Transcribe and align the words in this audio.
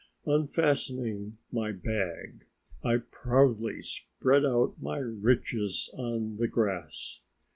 Unfastening 0.25 1.37
my 1.51 1.71
bag, 1.71 2.45
I 2.83 2.97
proudly 3.11 3.83
spread 3.83 4.43
out 4.43 4.81
my 4.81 4.97
riches 4.97 5.91
on 5.93 6.37
the 6.37 6.47
grass. 6.47 7.21